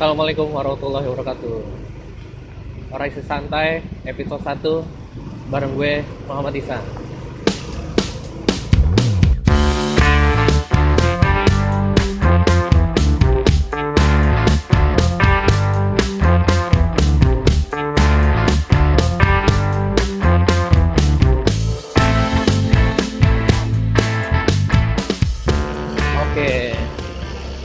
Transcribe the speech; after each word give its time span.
Assalamualaikum 0.00 0.48
warahmatullahi 0.56 1.12
wabarakatuh. 1.12 1.60
Orang 2.88 3.12
santai 3.20 3.84
episode 4.08 4.40
1 4.40 5.52
Bareng 5.52 5.76
gue 5.76 6.00
Muhammad 6.24 6.56
Isan 6.56 6.80
Oke 26.24 26.72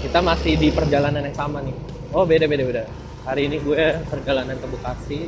Kita 0.03 0.19
masih 0.19 0.59
di 0.59 0.67
perjalanan 0.75 1.23
yang 1.23 1.31
sama 1.31 1.63
nih 1.63 1.94
Oh 2.11 2.27
beda 2.27 2.45
beda 2.45 2.63
beda 2.67 2.83
Hari 3.25 3.49
ini 3.49 3.57
gue 3.63 3.83
perjalanan 4.05 4.57
ke 4.59 4.67
Bekasi 4.69 5.19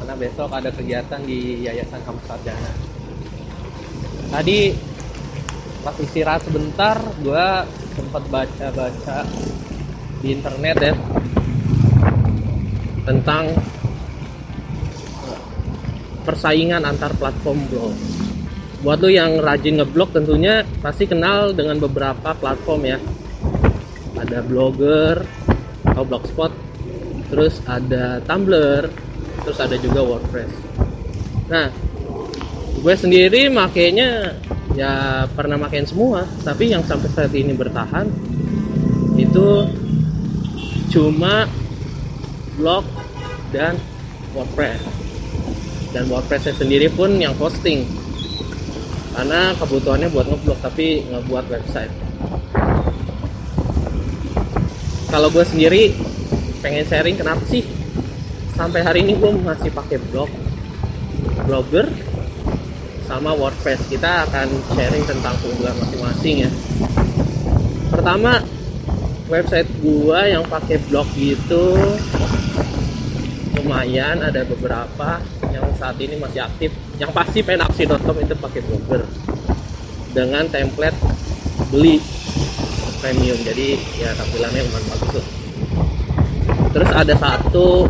Karena 0.00 0.14
besok 0.16 0.48
ada 0.54 0.70
kegiatan 0.72 1.20
di 1.26 1.66
Yayasan 1.66 2.00
Kampus 2.06 2.24
Sarjana 2.30 2.72
Tadi 4.32 4.58
pas 5.82 5.96
istirahat 5.98 6.46
sebentar 6.46 6.94
gue 7.20 7.46
sempat 7.98 8.22
baca-baca 8.30 9.26
di 10.22 10.30
internet 10.30 10.76
ya 10.78 10.94
tentang 13.02 13.50
persaingan 16.22 16.86
antar 16.86 17.10
platform 17.18 17.66
blog. 17.66 17.94
Buat 18.82 18.98
lo 19.02 19.10
yang 19.10 19.42
rajin 19.42 19.82
ngeblog 19.82 20.14
tentunya 20.14 20.62
pasti 20.82 21.06
kenal 21.06 21.50
dengan 21.54 21.78
beberapa 21.82 22.34
platform 22.34 22.82
ya. 22.86 22.98
Ada 24.22 24.38
Blogger 24.46 25.26
atau 25.92 26.08
Blogspot, 26.08 26.52
terus 27.28 27.60
ada 27.68 28.24
Tumblr, 28.24 28.88
terus 29.44 29.58
ada 29.60 29.76
juga 29.76 30.00
WordPress. 30.00 30.52
Nah, 31.52 31.68
gue 32.80 32.94
sendiri 32.96 33.52
makainya 33.52 34.40
ya 34.72 35.24
pernah 35.28 35.60
makin 35.60 35.84
semua, 35.84 36.24
tapi 36.40 36.72
yang 36.72 36.80
sampai 36.80 37.12
saat 37.12 37.32
ini 37.36 37.52
bertahan 37.52 38.08
itu 39.20 39.68
cuma 40.88 41.44
blog 42.56 42.88
dan 43.52 43.76
WordPress. 44.32 44.80
Dan 45.92 46.08
WordPress 46.08 46.56
sendiri 46.56 46.88
pun 46.88 47.20
yang 47.20 47.36
hosting. 47.36 47.84
Karena 49.12 49.52
kebutuhannya 49.60 50.08
buat 50.08 50.24
ngeblog 50.24 50.56
tapi 50.64 51.04
nggak 51.04 51.28
buat 51.28 51.44
website 51.52 51.92
kalau 55.12 55.28
gue 55.28 55.44
sendiri 55.44 55.92
pengen 56.64 56.88
sharing 56.88 57.20
kenapa 57.20 57.44
sih? 57.44 57.60
Sampai 58.56 58.80
hari 58.80 59.04
ini 59.04 59.20
gue 59.20 59.28
masih 59.44 59.68
pakai 59.68 60.00
blog 60.08 60.32
blogger 61.44 61.92
sama 63.04 63.36
WordPress. 63.36 63.92
Kita 63.92 64.24
akan 64.24 64.48
sharing 64.72 65.04
tentang 65.04 65.36
keunggulan 65.44 65.76
masing-masing 65.76 66.48
ya. 66.48 66.50
Pertama 67.92 68.40
website 69.28 69.68
gua 69.84 70.24
yang 70.28 70.44
pakai 70.48 70.80
blog 70.88 71.08
gitu 71.12 71.76
lumayan 73.60 74.20
ada 74.24 74.42
beberapa 74.48 75.20
yang 75.52 75.68
saat 75.76 76.00
ini 76.00 76.16
masih 76.16 76.40
aktif. 76.40 76.72
Yang 76.96 77.12
pasti 77.12 77.44
penaksi.com 77.44 78.16
itu 78.16 78.34
pakai 78.40 78.60
blogger 78.64 79.04
dengan 80.16 80.48
template 80.48 80.96
beli 81.68 82.00
premium. 83.02 83.34
Jadi 83.42 83.74
ya 83.98 84.14
tampilannya 84.14 84.62
lumayan 84.62 84.86
bagus 84.94 85.10
tuh. 85.18 85.26
terus 86.72 86.88
ada 86.88 87.12
satu 87.20 87.84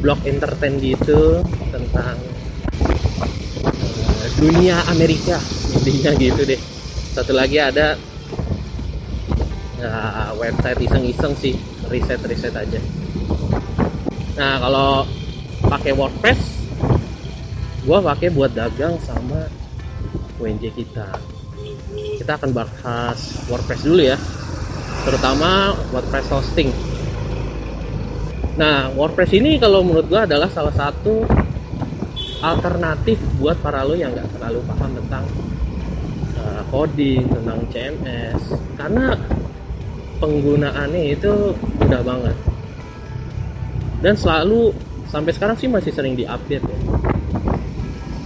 blog 0.00 0.16
entertain 0.24 0.80
gitu 0.80 1.44
tentang 1.74 2.16
eh, 4.22 4.28
dunia 4.38 4.80
Amerika. 4.88 5.42
Intinya 5.74 6.14
gitu 6.16 6.46
deh. 6.46 6.60
Satu 7.12 7.34
lagi 7.34 7.58
ada 7.58 7.98
ya, 9.82 10.30
website 10.38 10.86
iseng-iseng 10.86 11.34
sih. 11.34 11.58
Riset-riset 11.90 12.54
aja. 12.54 12.80
Nah 14.38 14.54
kalau 14.62 14.90
pakai 15.66 15.92
WordPress 15.92 16.40
gua 17.86 18.02
pakai 18.02 18.30
buat 18.34 18.50
dagang 18.50 18.98
sama 19.02 19.46
UNJ 20.42 20.74
kita 20.74 21.35
kita 22.26 22.42
akan 22.42 22.50
bahas 22.50 23.38
WordPress 23.46 23.86
dulu 23.86 24.02
ya. 24.02 24.18
Terutama 25.06 25.78
WordPress 25.94 26.26
hosting. 26.34 26.74
Nah 28.58 28.90
WordPress 28.98 29.30
ini 29.38 29.62
kalau 29.62 29.86
menurut 29.86 30.10
gua 30.10 30.26
adalah 30.26 30.50
salah 30.50 30.74
satu 30.74 31.22
alternatif 32.42 33.22
buat 33.38 33.62
para 33.62 33.86
lo 33.86 33.94
yang 33.94 34.10
nggak 34.10 34.26
terlalu 34.34 34.58
paham 34.66 34.90
tentang 34.98 35.24
uh, 36.34 36.62
coding 36.66 37.30
tentang 37.30 37.62
CMS 37.70 38.42
karena 38.74 39.14
penggunaannya 40.18 41.14
itu 41.14 41.54
mudah 41.78 42.02
banget. 42.02 42.36
Dan 44.02 44.18
selalu 44.18 44.74
sampai 45.06 45.30
sekarang 45.30 45.54
sih 45.54 45.70
masih 45.70 45.94
sering 45.94 46.18
diupdate 46.18 46.66
ya. 46.66 46.78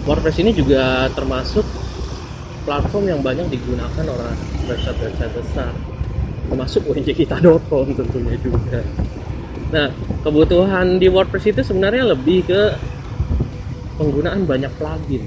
WordPress 0.09 0.41
ini 0.41 0.57
juga 0.57 1.13
termasuk 1.13 1.80
platform 2.71 3.11
yang 3.11 3.19
banyak 3.19 3.51
digunakan 3.51 4.05
oleh 4.07 4.31
website-website 4.71 5.35
besar 5.35 5.75
termasuk 6.47 6.83
unjkita.com 6.87 7.87
tentunya 7.99 8.35
juga. 8.39 8.79
Nah 9.75 9.91
kebutuhan 10.23 11.03
di 11.03 11.11
WordPress 11.11 11.51
itu 11.51 11.63
sebenarnya 11.67 12.15
lebih 12.15 12.47
ke 12.47 12.63
penggunaan 13.99 14.47
banyak 14.47 14.71
plugin. 14.79 15.27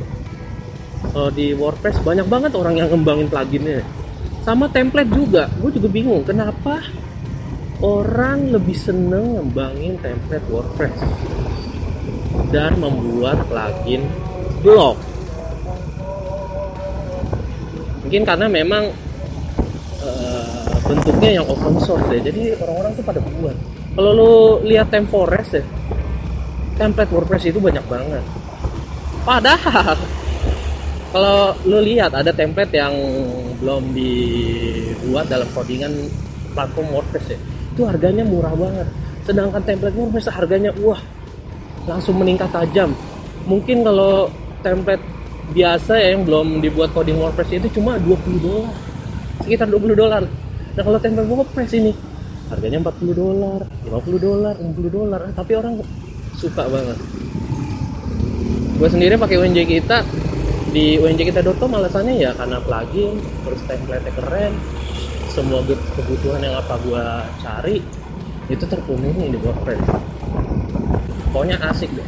Kalau 1.11 1.31
di 1.35 1.51
WordPress 1.51 1.99
banyak 2.03 2.27
banget 2.31 2.51
orang 2.55 2.79
yang 2.79 2.87
ngembangin 2.91 3.27
pluginnya. 3.27 3.83
Sama 4.43 4.67
template 4.71 5.11
juga. 5.11 5.47
Gue 5.59 5.71
juga 5.71 5.87
bingung 5.87 6.23
kenapa 6.23 6.79
orang 7.83 8.51
lebih 8.55 8.75
seneng 8.75 9.39
ngembangin 9.39 9.99
template 9.99 10.47
WordPress 10.47 10.99
dan 12.51 12.79
membuat 12.79 13.43
plugin 13.47 14.03
blog 14.59 14.95
mungkin 18.13 18.29
karena 18.29 18.46
memang 18.46 18.94
uh, 20.06 20.69
bentuknya 20.85 21.41
yang 21.41 21.50
open 21.50 21.81
source 21.81 22.06
ya. 22.13 22.22
Jadi 22.29 22.53
orang-orang 22.62 22.94
tuh 22.94 23.01
pada 23.01 23.18
buat. 23.18 23.57
Kalau 23.97 24.12
lo 24.13 24.34
lihat 24.62 24.94
Temforest 24.94 25.57
ya 25.57 25.66
template 26.78 27.09
WordPress 27.09 27.50
itu 27.50 27.57
banyak 27.57 27.81
banget. 27.90 28.22
Padahal 29.25 29.97
kalau 31.09 31.57
lo 31.66 31.81
lihat 31.81 32.13
ada 32.13 32.29
template 32.29 32.78
yang 32.78 32.94
belum 33.57 33.97
dibuat 33.97 35.25
dalam 35.25 35.50
codingan 35.50 36.06
platform 36.53 36.94
WordPress 36.94 37.34
ya 37.34 37.40
itu 37.74 37.81
harganya 37.81 38.22
murah 38.22 38.53
banget. 38.53 38.94
Sedangkan 39.25 39.66
template 39.66 39.97
WordPress 39.97 40.30
harganya 40.30 40.69
wah 40.85 41.01
langsung 41.90 42.22
meningkat 42.22 42.53
tajam. 42.53 42.94
Mungkin 43.50 43.81
kalau 43.81 44.30
template 44.62 45.01
biasa 45.53 46.01
ya 46.01 46.17
yang 46.17 46.25
belum 46.25 46.59
dibuat 46.59 46.91
coding 46.97 47.21
WordPress 47.21 47.61
itu 47.61 47.79
cuma 47.79 48.01
20 48.01 48.41
dolar. 48.41 48.73
Sekitar 49.45 49.69
20 49.69 49.93
dolar. 49.93 50.23
Nah 50.73 50.81
kalau 50.81 50.97
template 50.97 51.29
WordPress 51.29 51.71
ini 51.77 51.91
harganya 52.49 52.81
40 52.81 53.13
dolar 53.13 53.59
50 53.85 54.17
dolar 54.17 54.53
60 54.57 54.89
dolar. 54.89 55.21
Tapi 55.37 55.51
orang 55.53 55.73
suka 56.33 56.65
banget. 56.65 56.97
Gue 58.81 58.89
sendiri 58.89 59.13
pakai 59.15 59.37
UNJ 59.37 59.59
kita. 59.69 60.01
Di 60.73 60.97
unjkita.com 60.97 61.69
alasannya 61.69 62.17
ya 62.17 62.33
karena 62.33 62.57
plugin 62.57 63.21
terus 63.45 63.61
template 63.69 64.09
keren. 64.09 64.57
Semua 65.29 65.61
kebutuhan 65.65 66.41
yang 66.41 66.57
apa 66.57 66.77
gua 66.85 67.25
cari 67.41 67.81
itu 68.49 68.65
terpenuhi 68.65 69.33
di 69.33 69.38
WordPress. 69.38 69.85
Pokoknya 71.29 71.57
asik 71.69 71.94
deh. 71.94 72.06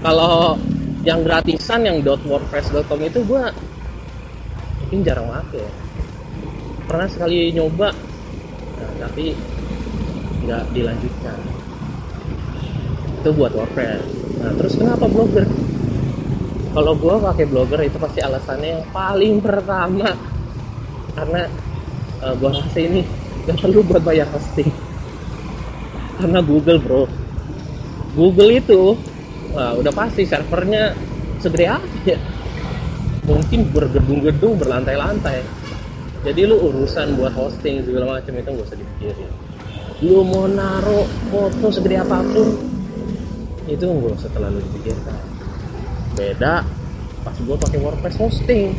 Kalau 0.00 0.56
yang 1.02 1.26
gratisan 1.26 1.82
yang 1.82 1.98
.wordpress.com 2.02 3.00
itu 3.02 3.20
gua 3.26 3.50
mungkin 4.92 5.08
jarang 5.08 5.24
pakai. 5.24 5.64
Pernah 6.84 7.08
sekali 7.08 7.48
nyoba 7.56 7.88
nah, 8.76 8.92
tapi 9.08 9.32
nggak 10.44 10.62
dilanjutkan. 10.76 11.38
Itu 13.24 13.30
buat 13.32 13.56
WordPress. 13.56 14.02
Nah 14.42 14.52
terus 14.60 14.74
kenapa 14.76 15.08
blogger? 15.08 15.48
Kalau 16.72 16.92
gue 16.96 17.14
pakai 17.24 17.44
blogger 17.48 17.80
itu 17.88 17.96
pasti 17.96 18.20
alasannya 18.20 18.68
yang 18.80 18.84
paling 18.92 19.40
pertama. 19.40 20.12
Karena 21.16 21.48
uh, 22.20 22.34
gue 22.36 22.50
rasa 22.52 22.80
ini 22.80 23.00
gak 23.48 23.64
perlu 23.64 23.80
buat 23.88 24.04
bayar 24.04 24.28
hosting. 24.28 24.68
Karena 26.20 26.44
Google 26.44 26.80
bro. 26.84 27.04
Google 28.12 28.60
itu 28.60 28.92
wah, 29.52 29.72
udah 29.76 29.92
pasti 29.92 30.26
servernya 30.26 30.96
segede 31.38 31.66
apa 31.68 31.86
ya? 32.04 32.18
Mungkin 33.22 33.70
bergedung-gedung 33.70 34.58
berlantai-lantai. 34.58 35.40
Jadi 36.22 36.40
lu 36.46 36.58
urusan 36.58 37.18
buat 37.18 37.34
hosting 37.34 37.82
segala 37.82 38.18
macam 38.18 38.32
itu 38.34 38.48
gak 38.50 38.66
usah 38.66 38.78
dipikirin. 38.78 39.30
Lu 40.02 40.26
mau 40.26 40.50
naruh 40.50 41.06
foto 41.30 41.70
segede 41.70 42.02
apa 42.02 42.22
pun 42.26 42.72
itu 43.70 43.84
nggak 43.86 44.18
usah 44.18 44.30
terlalu 44.34 44.58
dipikirkan 44.66 45.16
beda 46.18 46.66
pas 47.22 47.36
gue 47.38 47.56
pakai 47.56 47.78
WordPress 47.78 48.18
hosting. 48.18 48.74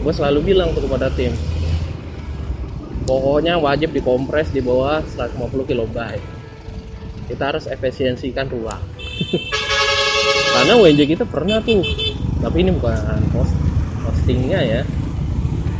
Gue 0.00 0.12
selalu 0.16 0.52
bilang 0.52 0.74
tuh 0.74 0.82
kepada 0.84 1.12
tim 1.14 1.30
pokoknya 3.06 3.60
wajib 3.60 3.94
dikompres 3.94 4.50
di 4.50 4.58
bawah 4.64 5.04
150 5.04 5.70
kilobyte. 5.70 6.24
Kita 7.30 7.54
harus 7.54 7.70
efisiensikan 7.70 8.50
ruang 8.50 8.82
karena 10.54 10.72
WNJ 10.76 11.00
kita 11.16 11.24
pernah 11.28 11.60
tuh. 11.62 11.84
Tapi 12.40 12.56
ini 12.64 12.70
bukan 12.72 13.20
host 13.36 13.54
hostingnya 14.04 14.60
ya. 14.60 14.80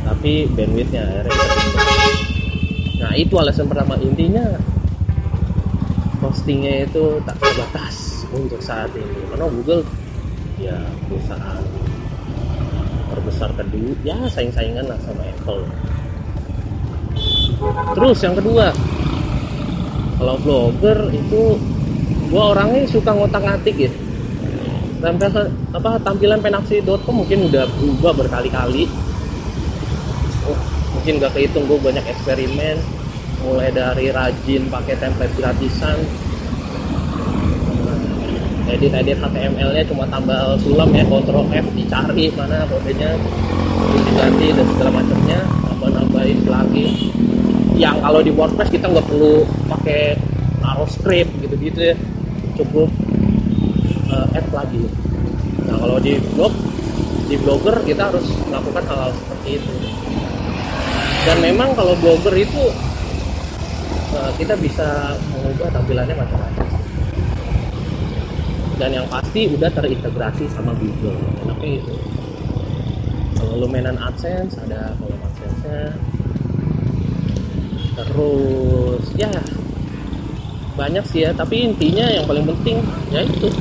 Tapi 0.05 0.49
bandwidthnya 0.53 1.25
pindah. 1.25 1.39
nah 3.01 3.13
itu 3.17 3.35
alasan 3.37 3.69
pertama. 3.69 3.97
Intinya 4.01 4.45
hostingnya 6.21 6.85
itu 6.89 7.21
tak 7.25 7.37
terbatas 7.41 8.25
untuk 8.33 8.61
saat 8.61 8.93
ini. 8.93 9.21
Karena 9.33 9.47
Google 9.49 9.83
ya 10.61 10.77
perusahaan 11.09 11.65
terbesar 13.13 13.51
kedua. 13.57 13.97
Ya 14.05 14.17
saing-saingan 14.29 14.85
lah 14.89 14.99
sama 15.05 15.25
Apple. 15.25 15.65
Terus 17.97 18.19
yang 18.25 18.37
kedua 18.37 18.73
kalau 20.21 20.37
blogger 20.45 21.09
itu 21.17 21.57
gua 22.31 22.55
orangnya 22.55 22.87
suka 22.87 23.11
ngotak-ngatik 23.11 23.77
ya. 23.77 23.91
Tampil 25.01 25.33
apa 25.75 25.91
tampilan 26.05 26.39
penaksi.com 26.45 27.25
mungkin 27.25 27.51
udah 27.51 27.65
berubah 27.81 28.13
berkali-kali. 28.25 28.85
Oh, 30.45 30.59
mungkin 30.97 31.19
gak 31.19 31.33
kehitung 31.33 31.65
gue 31.65 31.81
banyak 31.81 32.05
eksperimen. 32.05 32.77
Mulai 33.41 33.73
dari 33.73 34.13
rajin 34.13 34.69
pakai 34.69 35.01
template 35.01 35.33
gratisan. 35.41 35.97
Edit 38.71 38.93
edit 38.95 39.19
HTML 39.19 39.75
nya 39.75 39.83
cuma 39.89 40.07
tambah 40.07 40.55
sulam 40.63 40.95
ya 40.95 41.03
Ctrl 41.03 41.43
F 41.51 41.67
dicari 41.75 42.31
mana 42.39 42.63
kodenya 42.71 43.19
diganti 44.07 44.47
dan 44.55 44.67
segala 44.71 44.91
macamnya 45.03 45.41
tambah 45.67 45.91
nambahin 45.91 46.39
plugin 46.47 46.91
yang 47.75 47.99
kalau 47.99 48.23
di 48.23 48.31
WordPress 48.31 48.71
kita 48.71 48.87
nggak 48.87 49.07
perlu 49.11 49.43
pakai 49.67 50.15
naruh 50.63 50.87
script 50.87 51.35
gitu 51.43 51.55
gitu 51.59 51.81
ya 51.83 51.95
cukup 52.61 52.89
uh, 54.13 54.37
add 54.37 54.49
lagi. 54.53 54.85
Nah 55.65 55.77
kalau 55.81 55.97
di 55.97 56.21
blog, 56.37 56.53
di 57.27 57.37
blogger 57.41 57.77
kita 57.89 58.13
harus 58.13 58.27
melakukan 58.49 58.85
hal-hal 58.85 59.13
seperti 59.17 59.49
itu. 59.57 59.75
Dan 61.25 61.37
memang 61.41 61.73
kalau 61.77 61.97
blogger 62.01 62.37
itu 62.37 62.65
uh, 64.17 64.31
kita 64.37 64.57
bisa 64.61 65.17
mengubah 65.33 65.69
tampilannya 65.73 66.17
macam-macam. 66.17 66.69
Dan 68.81 68.91
yang 68.97 69.07
pasti 69.13 69.45
udah 69.53 69.69
terintegrasi 69.73 70.49
sama 70.53 70.73
Google. 70.77 71.21
Enaknya 71.45 71.85
itu. 71.85 71.95
Kalau 73.37 73.61
lu 73.61 73.67
mainan 73.69 73.97
AdSense 74.01 74.57
ada 74.57 74.97
kalau 74.97 75.17
AdSense-nya. 75.17 75.81
Terus 78.01 79.05
ya 79.21 79.29
banyak 80.81 81.05
sih 81.13 81.29
ya 81.29 81.37
tapi 81.37 81.69
intinya 81.69 82.09
yang 82.09 82.25
paling 82.25 82.49
penting 82.49 82.81
ya 83.13 83.21
itu 83.21 83.53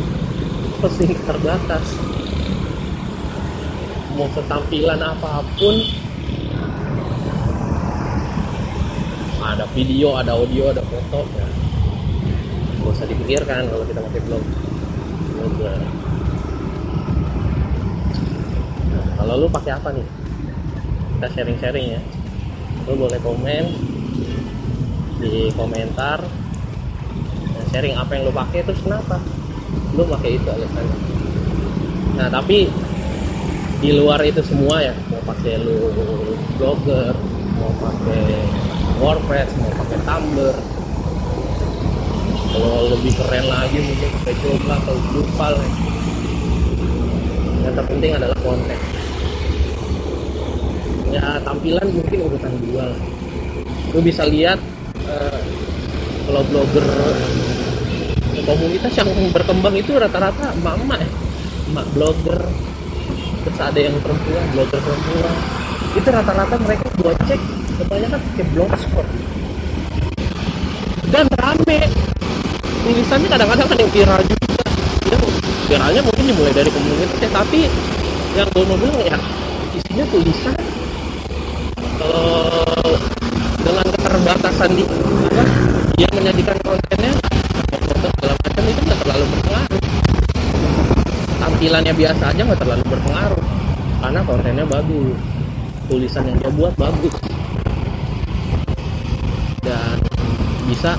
posting 0.80 1.12
terbatas. 1.27 1.83
Mau 4.16 4.31
setampilan 4.31 5.04
apa 5.04 5.44
pun 5.60 5.75
ada 9.44 9.68
video 9.75 10.16
ada 10.16 10.31
audio 10.39 10.71
ada 10.71 10.80
foto 10.88 11.27
ya. 11.36 11.48
Gak 12.80 12.92
usah 12.95 13.07
dipikirkan 13.12 13.68
kalau 13.68 13.83
kita 13.83 14.00
pakai 14.00 14.22
blog 14.24 14.44
blogger 15.36 15.75
nah, 18.95 19.07
kalau 19.19 19.44
lu 19.44 19.48
pakai 19.51 19.75
apa 19.75 19.92
nih? 19.92 20.07
Kita 21.19 21.27
sharing-sharing 21.36 22.00
ya. 22.00 22.01
Lu 22.88 22.95
boleh 22.95 23.19
komen 23.19 23.63
di 25.19 25.51
komentar 25.51 26.24
sharing 27.69 27.94
apa 27.94 28.12
yang 28.18 28.24
lo 28.30 28.33
pakai 28.33 28.66
terus 28.66 28.81
kenapa? 28.81 29.21
Lo 29.94 30.04
pakai 30.10 30.42
itu 30.42 30.50
alasannya. 30.50 30.98
Nah 32.18 32.27
tapi 32.27 32.68
di 33.80 33.89
luar 33.95 34.19
itu 34.27 34.44
semua 34.44 34.83
ya 34.83 34.94
mau 35.07 35.24
pakai 35.24 35.56
lo 35.63 35.77
blogger 36.60 37.16
mau 37.56 37.71
pakai 37.80 38.27
WordPress 39.00 39.56
mau 39.56 39.71
pakai 39.71 39.98
Tumblr 40.04 40.56
kalau 42.50 42.92
lebih 42.92 43.13
keren 43.16 43.45
lagi 43.48 43.77
mungkin 43.80 44.10
pakai 44.19 44.36
coba 44.42 44.74
atau 44.81 44.95
Drupal. 45.13 45.54
Ya. 45.54 45.69
yang 47.60 47.74
terpenting 47.75 48.13
adalah 48.18 48.38
konten. 48.42 48.80
Ya 51.13 51.38
tampilan 51.45 51.88
mungkin 51.94 52.19
urutan 52.25 52.54
dua 52.65 52.86
lo 53.89 54.00
bisa 54.06 54.22
lihat 54.25 54.60
uh, 55.06 55.39
kalau 56.30 56.42
blogger 56.50 56.86
komunitas 58.44 58.94
yang 58.95 59.09
berkembang 59.31 59.75
itu 59.75 59.95
rata-rata 59.95 60.53
emak-emak 60.59 61.00
ya. 61.03 61.09
Emak 61.69 61.86
blogger 61.94 62.41
terus 63.39 63.59
ada 63.59 63.80
yang 63.80 63.95
perempuan 64.03 64.44
blogger 64.51 64.80
perempuan. 64.83 65.36
Itu 65.95 66.07
rata-rata 66.12 66.56
mereka 66.62 66.86
buat 67.00 67.18
cek 67.25 67.41
kebanyakan 67.80 68.19
pakai 68.19 68.45
blogspot 68.53 69.07
dan 71.09 71.25
rame. 71.39 71.80
Tulisannya 72.80 73.27
kadang-kadang 73.27 73.68
kan 73.68 73.77
yang 73.80 73.91
viral 73.91 74.21
juga. 74.24 74.63
Ya 75.09 75.18
viralnya 75.69 76.01
mungkin 76.06 76.25
dimulai 76.25 76.53
dari 76.53 76.69
komunitas 76.74 77.18
ya 77.21 77.30
tapi 77.30 77.69
yang 78.38 78.47
gue 78.53 78.63
mau 78.65 78.77
bilang 78.77 79.01
ya 79.03 79.18
isinya 79.77 80.06
tulisan. 80.13 80.57
Kalau 82.00 82.95
dengan 83.59 83.86
keterbatasan 83.91 84.69
di 84.71 84.83
apa 84.88 85.44
yang 86.00 86.12
menyajikan 86.15 86.57
kontennya 86.63 87.12
foto 87.69 88.07
segala 88.15 88.33
macam 88.39 88.63
itu 88.63 88.81
nggak 88.88 89.00
terlalu 89.03 89.25
berpengaruh 89.27 89.81
tampilannya 91.59 91.91
biasa 91.91 92.23
aja 92.31 92.39
nggak 92.47 92.61
terlalu 92.63 92.83
berpengaruh. 92.88 93.44
Karena 94.00 94.19
kontennya 94.23 94.63
bagus. 94.63 95.19
Tulisan 95.91 96.23
yang 96.31 96.39
dia 96.39 96.51
buat 96.56 96.71
bagus. 96.79 97.11
Dan 99.59 100.00
bisa 100.71 100.95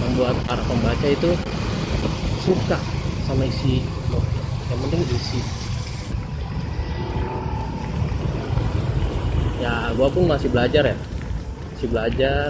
membuat 0.00 0.40
para 0.48 0.64
pembaca 0.64 1.04
itu 1.04 1.36
suka 2.40 2.80
sama 3.28 3.44
isi 3.44 3.84
yang 4.72 4.80
penting 4.88 5.04
isi. 5.04 5.40
Ya 9.60 9.92
gue 9.92 10.08
pun 10.08 10.24
masih 10.24 10.48
belajar 10.48 10.96
ya. 10.96 10.96
Masih 11.76 11.88
belajar. 11.92 12.48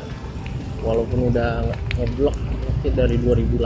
Walaupun 0.86 1.34
udah 1.34 1.66
ngeblok 1.98 2.38
dari 2.94 3.18
2008 3.18 3.58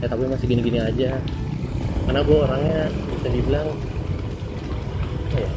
ya 0.00 0.06
tapi 0.06 0.22
masih 0.30 0.46
gini-gini 0.46 0.78
aja 0.78 1.18
karena 2.10 2.26
gue 2.26 2.38
orangnya 2.42 2.80
bisa 2.90 3.28
dibilang 3.30 3.68
ya, 5.30 5.50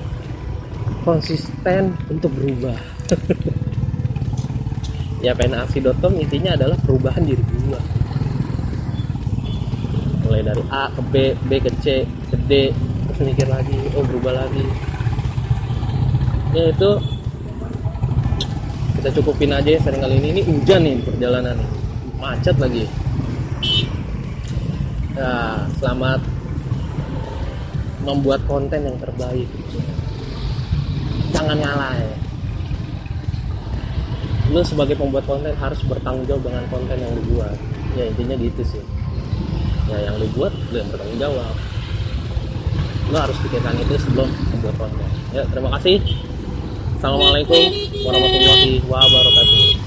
konsisten 1.01 1.98
untuk 2.13 2.29
berubah. 2.38 2.77
Ya 5.24 5.31
penaksi.com 5.31 6.19
intinya 6.19 6.51
adalah 6.51 6.75
perubahan 6.83 7.24
diri 7.24 7.39
gue 7.39 7.79
mulai 10.27 10.43
dari 10.43 10.60
A 10.67 10.91
ke 10.91 11.00
B, 11.00 11.31
B 11.48 11.63
ke 11.63 11.72
C, 11.79 12.03
ke 12.03 12.36
D 12.43 12.75
terus 13.07 13.31
mikir 13.31 13.48
lagi, 13.48 13.79
oh 13.95 14.03
berubah 14.03 14.43
lagi. 14.43 14.67
Ya 16.51 16.75
itu 16.75 16.91
kita 19.00 19.10
cukupin 19.15 19.55
aja 19.55 19.69
ya 19.74 19.79
sering 19.79 20.03
kali 20.03 20.19
ini. 20.19 20.27
Ini 20.36 20.41
hujan 20.43 20.79
nih 20.83 20.95
perjalanan 21.07 21.55
macet 22.19 22.60
lagi. 22.60 22.83
Ya 25.15 25.55
selamat 25.79 26.32
membuat 28.03 28.43
konten 28.45 28.83
yang 28.83 28.98
terbaik. 29.00 29.48
Jangan 31.33 31.57
ngalah 31.57 31.95
ya. 31.98 32.15
Lu 34.53 34.62
sebagai 34.62 35.00
pembuat 35.00 35.25
konten 35.25 35.55
harus 35.55 35.79
bertanggung 35.88 36.27
jawab 36.29 36.45
dengan 36.45 36.63
konten 36.69 36.98
yang 37.00 37.12
lu 37.15 37.24
buat. 37.33 37.57
Ya 37.98 38.12
intinya 38.12 38.36
gitu 38.38 38.62
sih. 38.62 38.83
Ya 39.89 40.12
yang 40.12 40.19
lu 40.19 40.27
buat 40.36 40.53
lu 40.69 40.75
yang 40.77 40.89
bertanggung 40.91 41.19
jawab. 41.19 41.55
Lu 43.10 43.17
harus 43.17 43.38
pikirkan 43.41 43.79
itu 43.81 43.95
sebelum 43.98 44.29
membuat 44.53 44.75
konten. 44.77 45.07
Ya 45.33 45.43
terima 45.50 45.74
kasih. 45.79 46.03
Assalamualaikum 47.03 47.63
warahmatullahi 48.07 48.79
wabarakatuh 48.88 49.82